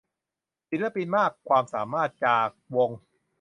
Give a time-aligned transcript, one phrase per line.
[0.69, 2.89] ศิลปินมากความสามารถจากวง